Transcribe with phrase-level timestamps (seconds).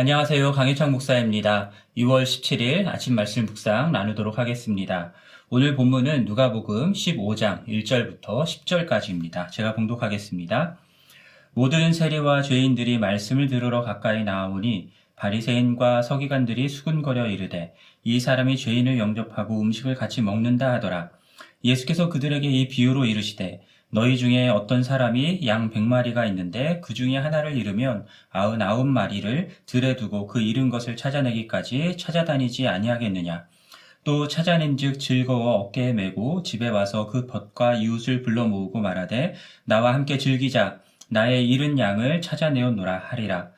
[0.00, 0.52] 안녕하세요.
[0.52, 1.72] 강희창 목사입니다.
[1.98, 5.12] 2월 17일 아침 말씀 묵상 나누도록 하겠습니다.
[5.50, 9.50] 오늘 본문은 누가복음 15장 1절부터 10절까지입니다.
[9.50, 10.78] 제가 봉독하겠습니다.
[11.52, 19.60] 모든 세리와 죄인들이 말씀을 들으러 가까이 나오니 바리새인과 서기관들이 수군거려 이르되 이 사람이 죄인을 영접하고
[19.60, 21.10] 음식을 같이 먹는다 하더라.
[21.62, 23.60] 예수께서 그들에게 이 비유로 이르시되
[23.92, 30.28] 너희 중에 어떤 사람이 양 백마리가 있는데 그 중에 하나를 잃으면 아흔아홉 마리를 들에 두고
[30.28, 33.46] 그 잃은 것을 찾아내기까지 찾아다니지 아니하겠느냐.
[34.04, 39.34] 또 찾아낸즉 즐거워 어깨에 메고 집에 와서 그 벗과 이웃을 불러 모으고 말하되
[39.64, 43.50] 나와 함께 즐기자 나의 잃은 양을 찾아내었노라 하리라.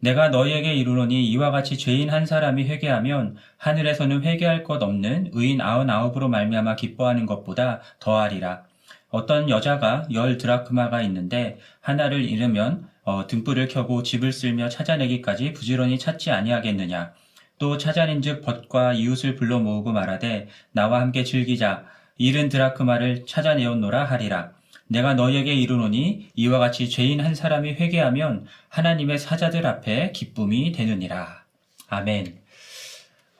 [0.00, 6.28] 내가 너희에게 이르노니 이와 같이 죄인 한 사람이 회개하면 하늘에서는 회개할 것 없는 의인 아흔아홉으로
[6.28, 8.64] 말미암아 기뻐하는 것보다 더하리라.
[9.10, 16.30] 어떤 여자가 열 드라크마가 있는데 하나를 잃으면 어, 등불을 켜고 집을 쓸며 찾아내기까지 부지런히 찾지
[16.32, 17.12] 아니하겠느냐.
[17.58, 21.84] 또 찾아낸즉 벗과 이웃을 불러 모으고 말하되 나와 함께 즐기자.
[22.18, 24.52] 잃은 드라크마를 찾아내었노라 하리라.
[24.88, 31.44] 내가 너희에게 이르노니 이와 같이 죄인 한 사람이 회개하면 하나님의 사자들 앞에 기쁨이 되느니라.
[31.88, 32.38] 아멘.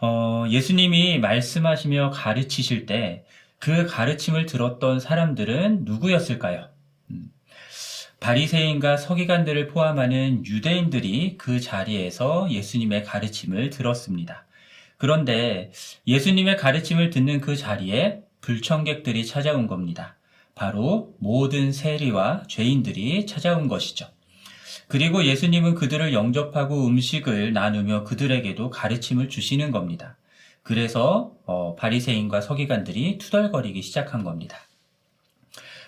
[0.00, 3.24] 어, 예수님이 말씀하시며 가르치실 때
[3.58, 6.68] 그 가르침을 들었던 사람들은 누구였을까요?
[7.10, 7.30] 음,
[8.20, 14.46] 바리새인과 서기관들을 포함하는 유대인들이 그 자리에서 예수님의 가르침을 들었습니다.
[14.98, 15.70] 그런데
[16.06, 20.16] 예수님의 가르침을 듣는 그 자리에 불청객들이 찾아온 겁니다.
[20.54, 24.06] 바로 모든 세리와 죄인들이 찾아온 것이죠.
[24.88, 30.16] 그리고 예수님은 그들을 영접하고 음식을 나누며 그들에게도 가르침을 주시는 겁니다.
[30.66, 34.58] 그래서 어, 바리새인과 서기관들이 투덜거리기 시작한 겁니다.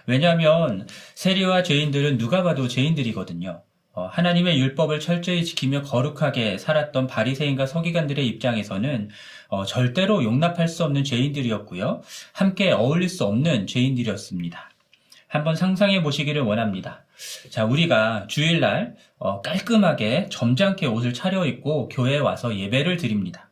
[0.06, 3.60] 왜냐하면 세리와 죄인들은 누가 봐도 죄인들이거든요.
[3.92, 9.10] 어, 하나님의 율법을 철저히 지키며 거룩하게 살았던 바리새인과 서기관들의 입장에서는
[9.48, 12.02] 어, 절대로 용납할 수 없는 죄인들이었고요.
[12.32, 14.70] 함께 어울릴 수 없는 죄인들이었습니다.
[15.26, 17.04] 한번 상상해 보시기를 원합니다.
[17.50, 23.47] 자, 우리가 주일날 어, 깔끔하게 점잖게 옷을 차려입고 교회에 와서 예배를 드립니다.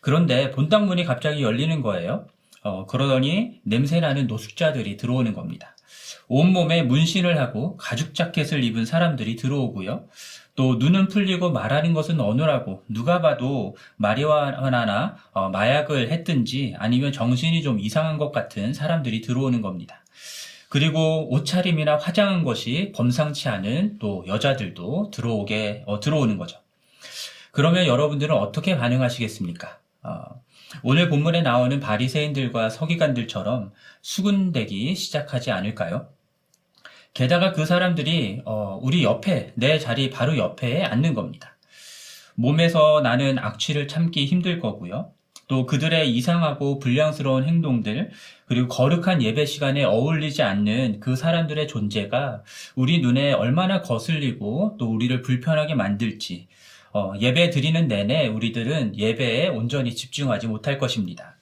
[0.00, 2.26] 그런데 본당 문이 갑자기 열리는 거예요.
[2.62, 5.76] 어, 그러더니 냄새나는 노숙자들이 들어오는 겁니다.
[6.28, 10.04] 온몸에 문신을 하고 가죽 자켓을 입은 사람들이 들어오고요.
[10.54, 17.78] 또 눈은 풀리고 말하는 것은 어느라고 누가 봐도 마리화나나 어, 마약을 했든지 아니면 정신이 좀
[17.78, 20.04] 이상한 것 같은 사람들이 들어오는 겁니다.
[20.68, 26.58] 그리고 옷차림이나 화장한 것이 범상치 않은 또 여자들도 들어오게 어, 들어오는 거죠.
[27.52, 29.78] 그러면 여러분들은 어떻게 반응하시겠습니까?
[30.08, 30.42] 어,
[30.82, 36.08] 오늘 본문에 나오는 바리새인들과 서기관들처럼 수군대기 시작하지 않을까요?
[37.14, 41.56] 게다가 그 사람들이 어, 우리 옆에 내 자리 바로 옆에 앉는 겁니다.
[42.34, 45.12] 몸에서 나는 악취를 참기 힘들 거고요.
[45.48, 48.10] 또 그들의 이상하고 불량스러운 행동들,
[48.44, 52.44] 그리고 거룩한 예배 시간에 어울리지 않는 그 사람들의 존재가
[52.76, 56.48] 우리 눈에 얼마나 거슬리고 또 우리를 불편하게 만들지
[56.92, 61.36] 어, 예배 드리는 내내 우리들은 예배에 온전히 집중하지 못할 것입니다.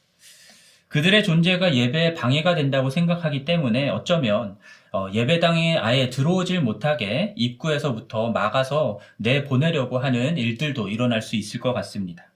[0.88, 4.56] 그들의 존재가 예배에 방해가 된다고 생각하기 때문에 어쩌면
[4.92, 12.30] 어, 예배당에 아예 들어오질 못하게 입구에서부터 막아서 내보내려고 하는 일들도 일어날 수 있을 것 같습니다.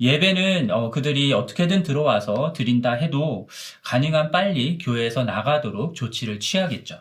[0.00, 3.48] 예배는 어, 그들이 어떻게든 들어와서 드린다 해도
[3.84, 6.98] 가능한 빨리 교회에서 나가도록 조치를 취하겠죠.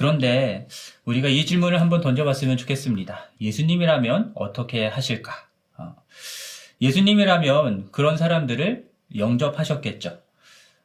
[0.00, 0.66] 그런데
[1.04, 3.32] 우리가 이 질문을 한번 던져봤으면 좋겠습니다.
[3.38, 5.30] 예수님이라면 어떻게 하실까?
[5.76, 5.94] 어,
[6.80, 10.22] 예수님이라면 그런 사람들을 영접하셨겠죠.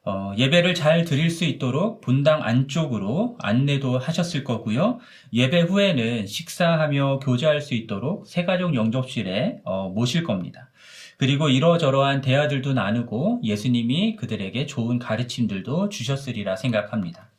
[0.04, 4.98] 어, 예배를 잘 드릴 수 있도록 본당 안쪽으로 안내도 하셨을 거고요.
[5.32, 10.68] 예배 후에는 식사하며 교제할 수 있도록 세가족 영접실에 어, 모실 겁니다.
[11.16, 17.30] 그리고 이러저러한 대화들도 나누고 예수님이 그들에게 좋은 가르침들도 주셨으리라 생각합니다.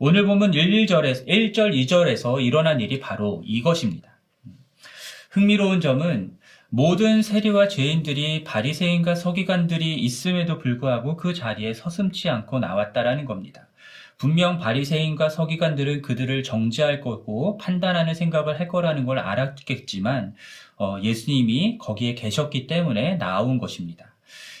[0.00, 4.16] 오늘 보면 1, 1절에서, 1절, 2절에서 일어난 일이 바로 이것입니다.
[5.30, 6.38] 흥미로운 점은
[6.68, 13.66] 모든 세리와 죄인들이 바리새인과 서기관들이 있음에도 불구하고 그 자리에 서슴치 않고 나왔다라는 겁니다.
[14.18, 20.36] 분명 바리새인과 서기관들은 그들을 정죄할 거고 판단하는 생각을 할 거라는 걸 알았겠지만
[20.76, 24.07] 어, 예수님이 거기에 계셨기 때문에 나온 것입니다.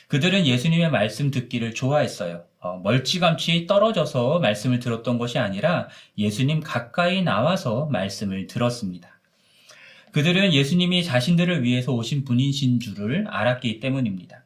[0.08, 2.44] 그들은 예수님의 말씀 듣기를 좋아했어요.
[2.60, 9.20] 어, 멀찌감치 떨어져서 말씀을 들었던 것이 아니라 예수님 가까이 나와서 말씀을 들었습니다.
[10.12, 14.44] 그들은 예수님이 자신들을 위해서 오신 분이신 줄을 알았기 때문입니다.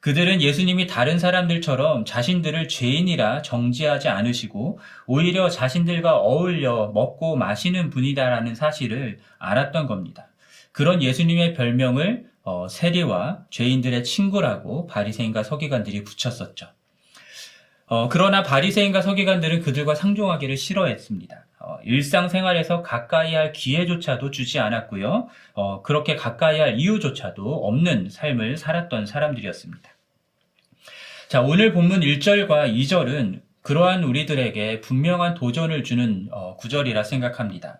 [0.00, 9.18] 그들은 예수님이 다른 사람들처럼 자신들을 죄인이라 정지하지 않으시고 오히려 자신들과 어울려 먹고 마시는 분이다라는 사실을
[9.38, 10.28] 알았던 겁니다.
[10.72, 16.68] 그런 예수님의 별명을 어, 세리와 죄인들의 친구라고 바리새인과 서기관들이 붙였었죠.
[17.86, 21.46] 어, 그러나 바리새인과 서기관들은 그들과 상종하기를 싫어했습니다.
[21.60, 25.28] 어, 일상생활에서 가까이 할 기회조차도 주지 않았고요.
[25.54, 29.90] 어, 그렇게 가까이 할 이유조차도 없는 삶을 살았던 사람들이었습니다.
[31.28, 37.78] 자, 오늘 본문 1절과 2절은 그러한 우리들에게 분명한 도전을 주는 어, 구절이라 생각합니다.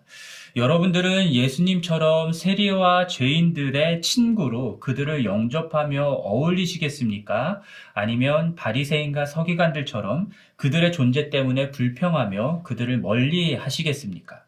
[0.55, 7.61] 여러분들은 예수님처럼 세리와 죄인들의 친구로 그들을 영접하며 어울리시겠습니까?
[7.95, 14.43] 아니면 바리새인과 서기관들처럼 그들의 존재 때문에 불평하며 그들을 멀리 하시겠습니까?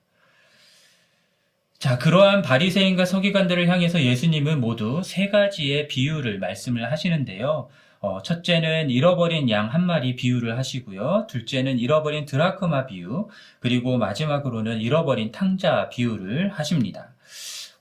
[1.80, 7.68] 자, 그러한 바리새인과 서기관들을 향해서 예수님은 모두 세 가지의 비유를 말씀을 하시는데요.
[8.06, 11.26] 어, 첫째는 잃어버린 양 한 마리 비유를 하시고요.
[11.28, 13.28] 둘째는 잃어버린 드라크마 비유,
[13.60, 17.10] 그리고 마지막으로는 잃어버린 탕자 비유를 하십니다.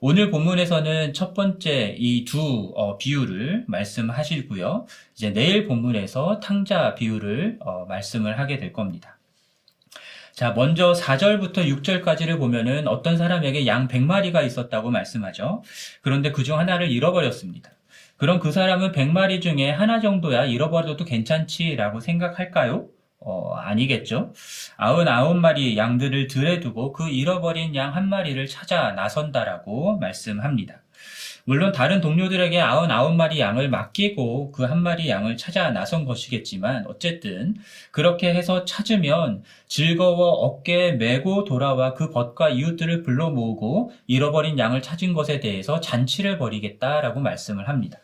[0.00, 4.86] 오늘 본문에서는 첫 번째 이두 어, 비유를 말씀하시고요.
[5.14, 9.18] 이제 내일 본문에서 탕자 비유를 어, 말씀을 하게 될 겁니다.
[10.32, 15.62] 자, 먼저 4절부터 6절까지를 보면은 어떤 사람에게 양 100마리가 있었다고 말씀하죠.
[16.00, 17.70] 그런데 그 중 하나를 잃어버렸습니다.
[18.24, 22.88] 그럼 그 사람은 100마리 중에 하나 정도야 잃어버려도 괜찮지라고 생각할까요?
[23.20, 24.32] 어, 아니겠죠.
[24.78, 30.80] 99마리 양들을 들에 두고 그 잃어버린 양 한 마리를 찾아 나선다라고 말씀합니다.
[31.44, 37.56] 물론 다른 동료들에게 99마리 양을 맡기고 그 한 마리 양을 찾아 나선 것이겠지만 어쨌든
[37.90, 45.12] 그렇게 해서 찾으면 즐거워 어깨에 메고 돌아와 그 벗과 이웃들을 불러 모으고 잃어버린 양을 찾은
[45.12, 47.98] 것에 대해서 잔치를 벌이겠다라고 말씀을 합니다.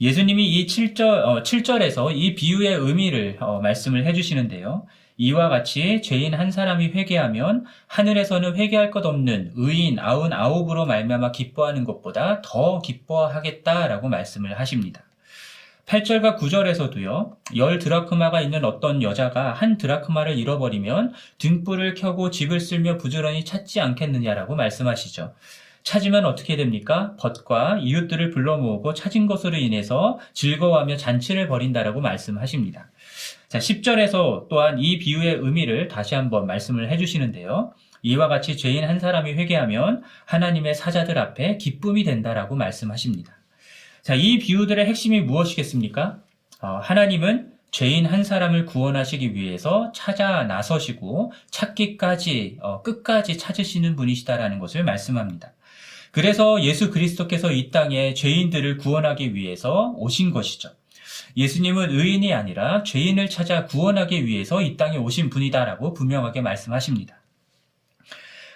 [0.00, 4.86] 예수님이 이 7절, 어, 7절에서 이 비유의 의미를 어, 말씀을 해주시는데요.
[5.16, 11.84] 이와 같이 죄인 한 사람이 회개하면 하늘에서는 회개할 것 없는 의인 아흔 아홉으로 말미암아 기뻐하는
[11.84, 15.02] 것보다 더 기뻐하겠다라고 말씀을 하십니다.
[15.86, 23.44] 8절과 9절에서도요, 열 드라크마가 있는 어떤 여자가 한 드라크마를 잃어버리면 등불을 켜고 집을 쓸며 부지런히
[23.44, 25.32] 찾지 않겠느냐라고 말씀하시죠.
[25.88, 27.14] 찾으면 어떻게 됩니까?
[27.18, 32.90] 벗과 이웃들을 불러 모으고 찾은 것으로 인해서 즐거워하며 잔치를 벌인다라고 말씀하십니다.
[33.48, 37.72] 자, 10절에서 또한 이 비유의 의미를 다시 한번 말씀을 해주시는데요.
[38.02, 43.38] 이와 같이 죄인 한 사람이 회개하면 하나님의 사자들 앞에 기쁨이 된다라고 말씀하십니다.
[44.02, 46.18] 자, 이 비유들의 핵심이 무엇이겠습니까?
[46.60, 54.84] 어, 하나님은 죄인 한 사람을 구원하시기 위해서 찾아 나서시고 찾기까지 어, 끝까지 찾으시는 분이시다라는 것을
[54.84, 55.54] 말씀합니다.
[56.10, 60.70] 그래서 예수 그리스도께서 이 땅에 죄인들을 구원하기 위해서 오신 것이죠.
[61.36, 67.18] 예수님은 의인이 아니라 죄인을 찾아 구원하기 위해서 이 땅에 오신 분이다라고 분명하게 말씀하십니다.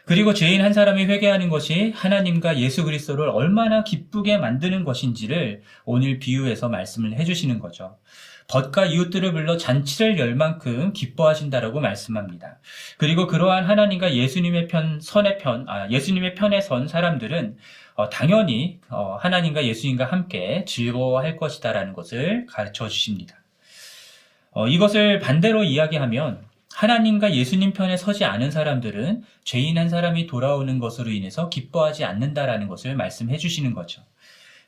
[0.04, 6.68] 그리고 죄인 한 사람이 회개하는 것이 하나님과 예수 그리스도를 얼마나 기쁘게 만드는 것인지를 오늘 비유에서
[6.68, 7.98] 말씀을 해주시는 거죠.
[8.52, 12.58] 벗과 이웃들을 불러 잔치를 열 만큼 기뻐하신다라고 말씀합니다.
[12.98, 17.56] 그리고 그러한 하나님과 예수님의 편, 선의 편, 아, 예수님의 편에 선 사람들은
[17.94, 23.36] 어, 당연히 어, 하나님과 예수님과 함께 즐거워할 것이다라는 것을 가르쳐 주십니다.
[24.50, 26.44] 어, 이것을 반대로 이야기하면
[26.74, 32.96] 하나님과 예수님 편에 서지 않은 사람들은 죄인 한 사람이 돌아오는 것으로 인해서 기뻐하지 않는다라는 것을
[32.96, 34.02] 말씀해 주시는 거죠.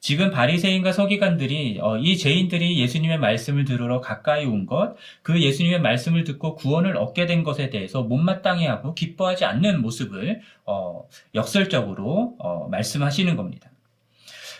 [0.04, 6.24] 지금 바리새인과 서기관들이 어, 이 죄인들이 예수님의 말씀을 들으러 가까이 온 것, 그 예수님의 말씀을
[6.24, 13.70] 듣고 구원을 얻게 된 것에 대해서 못마땅해하고 기뻐하지 않는 모습을 어, 역설적으로 어, 말씀하시는 겁니다.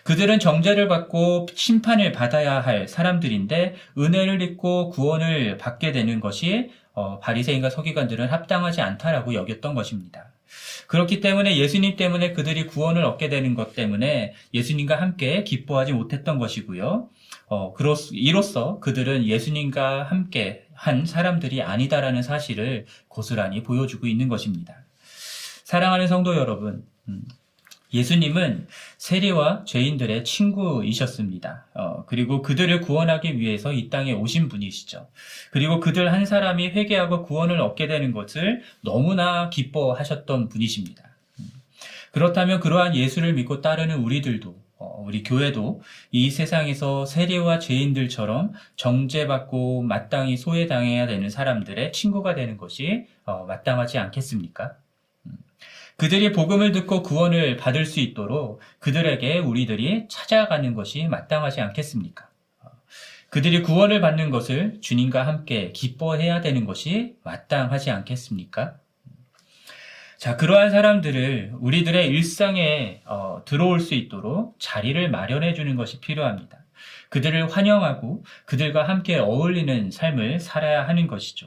[0.04, 6.70] 그들은 정죄를 받고 심판을 받아야 할 사람들인데 은혜를 입고 구원을 받게 되는 것이
[7.20, 10.33] 바리새인과 서기관들은 합당하지 않다라고 여겼던 것입니다.
[10.86, 17.08] 그렇기 때문에 예수님 때문에 그들이 구원을 얻게 되는 것 때문에 예수님과 함께 기뻐하지 못했던 것이고요.
[17.46, 17.74] 어,
[18.12, 24.84] 이로써 그들은 예수님과 함께 한 사람들이 아니다라는 사실을 고스란히 보여주고 있는 것입니다.
[25.64, 27.22] 사랑하는 성도 여러분, 음,
[27.94, 28.66] 예수님은
[28.98, 31.66] 세리와 죄인들의 친구이셨습니다.
[31.74, 35.08] 어, 그리고 그들을 구원하기 위해서 이 땅에 오신 분이시죠.
[35.52, 41.04] 그리고 그들 한 사람이 회개하고 구원을 얻게 되는 것을 너무나 기뻐하셨던 분이십니다.
[41.38, 41.50] 음.
[42.10, 50.36] 그렇다면 그러한 예수를 믿고 따르는 우리들도 어, 우리 교회도 이 세상에서 세리와 죄인들처럼 정죄받고 마땅히
[50.36, 54.76] 소외당해야 되는 사람들의 친구가 되는 것이 어, 마땅하지 않겠습니까?
[55.96, 62.28] 그들이 복음을 듣고 구원을 받을 수 있도록 그들에게 우리들이 찾아가는 것이 마땅하지 않겠습니까?
[63.30, 68.76] 그들이 구원을 받는 것을 주님과 함께 기뻐해야 되는 것이 마땅하지 않겠습니까?
[70.18, 76.58] 자, 그러한 사람들을 우리들의 일상에 어, 들어올 수 있도록 자리를 마련해 주는 것이 필요합니다.
[77.08, 81.46] 그들을 환영하고 그들과 함께 어울리는 삶을 살아야 하는 것이죠.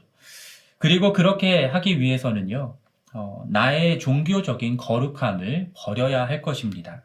[0.78, 2.78] 그리고 그렇게 하기 위해서는요,
[3.14, 7.04] 어, 나의 종교적인 거룩함을 버려야 할 것입니다.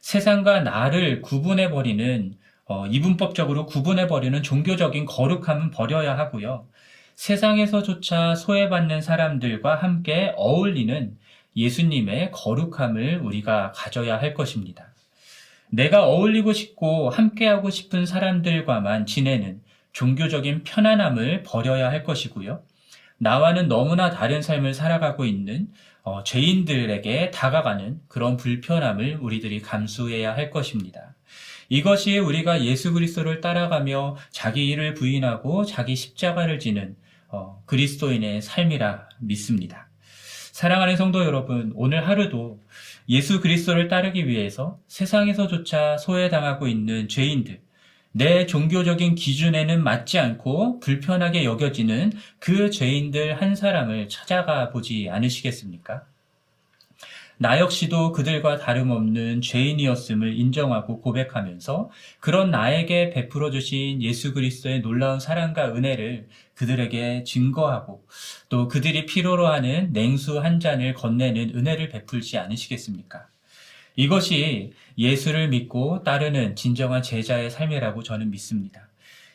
[0.00, 2.34] 세상과 나를 구분해버리는,
[2.66, 6.66] 어, 이분법적으로 구분해버리는 종교적인 거룩함은 버려야 하고요.
[7.14, 11.16] 세상에서조차 소외받는 사람들과 함께 어울리는
[11.56, 14.94] 예수님의 거룩함을 우리가 가져야 할 것입니다.
[15.70, 19.60] 내가 어울리고 싶고 함께하고 싶은 사람들과만 지내는
[19.92, 22.62] 종교적인 편안함을 버려야 할 것이고요.
[23.18, 25.68] 나와는 너무나 다른 삶을 살아가고 있는
[26.02, 31.14] 어, 죄인들에게 다가가는 그런 불편함을 우리들이 감수해야 할 것입니다.
[31.68, 36.96] 이것이 우리가 예수 그리스도를 따라가며 자기 일을 부인하고 자기 십자가를 지는
[37.28, 39.88] 어, 그리스도인의 삶이라 믿습니다.
[40.52, 42.60] 사랑하는 성도 여러분, 오늘 하루도
[43.08, 47.60] 예수 그리스도를 따르기 위해서 세상에서조차 소외당하고 있는 죄인들,
[48.12, 56.04] 내 종교적인 기준에는 맞지 않고 불편하게 여겨지는 그 죄인들 한 사람을 찾아가 보지 않으시겠습니까?
[57.40, 61.88] 나 역시도 그들과 다름없는 죄인이었음을 인정하고 고백하면서
[62.18, 68.04] 그런 나에게 베풀어 주신 예수 그리스도의 놀라운 사랑과 은혜를 그들에게 증거하고
[68.48, 73.28] 또 그들이 필요로 하는 냉수 한 잔을 건네는 은혜를 베풀지 않으시겠습니까?
[73.98, 78.88] 이것이 예수를 믿고 따르는 진정한 제자의 삶이라고 저는 믿습니다.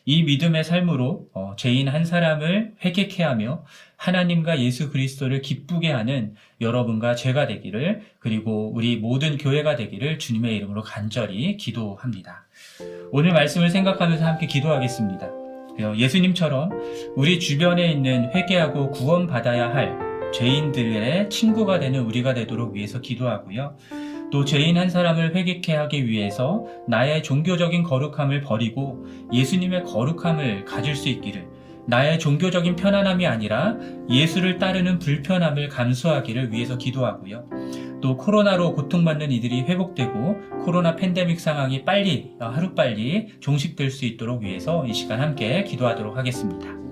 [0.06, 3.66] 이 믿음의 삶으로 어, 죄인 한 사람을 회개케 하며
[3.98, 10.80] 하나님과 예수 그리스도를 기쁘게 하는 여러분과 제가 되기를 그리고 우리 모든 교회가 되기를 주님의 이름으로
[10.80, 12.46] 간절히 기도합니다.
[13.12, 15.26] 오늘 말씀을 생각하면서 함께 기도하겠습니다.
[15.26, 16.70] 어, 예수님처럼
[17.16, 23.76] 우리 주변에 있는 회개하고 구원받아야 할 죄인들의 친구가 되는 우리가 되도록 위해서 기도하고요.
[24.34, 31.08] 또 죄인 한 사람을 회개케 하기 위해서 나의 종교적인 거룩함을 버리고 예수님의 거룩함을 가질 수
[31.08, 31.46] 있기를
[31.86, 33.76] 나의 종교적인 편안함이 아니라
[34.10, 37.44] 예수를 따르는 불편함을 감수하기를 위해서 기도하고요.
[38.02, 44.92] 또 코로나로 고통받는 이들이 회복되고 코로나 팬데믹 상황이 빨리 하루빨리 종식될 수 있도록 위해서 이
[44.94, 46.83] 시간 함께 기도하도록 하겠습니다.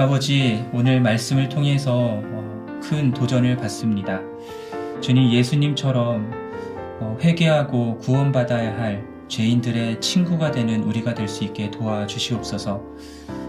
[0.00, 4.22] 아버지, 오늘 말씀을 통해서 어, 큰 도전을 받습니다.
[5.02, 6.30] 주님 예수님처럼
[7.00, 12.82] 어, 회개하고 구원받아야 할 죄인들의 친구가 되는 우리가 될 수 있게 도와주시옵소서.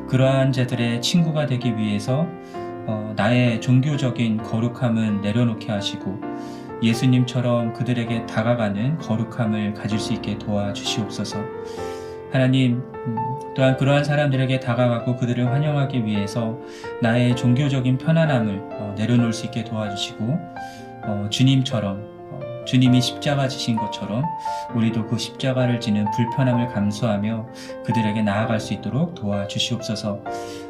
[0.10, 2.27] 그러한 자들의 친구가 되기 위해서
[2.86, 6.20] 어, 나의 종교적인 거룩함은 내려놓게 하시고
[6.84, 11.38] 예수님처럼 그들에게 다가가는 거룩함을 가질 수 있게 도와주시옵소서.
[12.31, 13.17] 하나님, 음,
[13.55, 16.57] 또한 그러한 사람들에게 다가가고 그들을 환영하기 위해서
[17.01, 20.39] 나의 종교적인 편안함을 어, 내려놓을 수 있게 도와주시고
[21.03, 21.97] 어, 주님처럼
[22.31, 24.23] 어, 주님이 십자가 지신 것처럼
[24.73, 27.47] 우리도 그 십자가를 지는 불편함을 감수하며
[27.85, 30.23] 그들에게 나아갈 수 있도록 도와주시옵소서.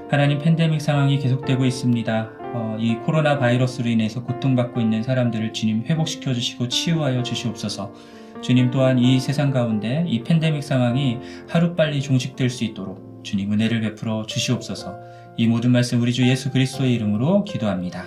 [0.10, 2.32] 하나님 팬데믹 상황이 계속되고 있습니다.
[2.54, 7.94] 어, 이 코로나 바이러스로 인해서 고통받고 있는 사람들을 주님 회복시켜 주시고 치유하여 주시옵소서.
[8.42, 14.26] 주님 또한 이 세상 가운데 이 팬데믹 상황이 하루빨리 종식될 수 있도록 주님 은혜를 베풀어
[14.26, 14.96] 주시옵소서
[15.38, 18.06] 이 모든 말씀 우리 주 예수 그리스도의 이름으로 기도합니다.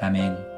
[0.00, 0.51] 아멘.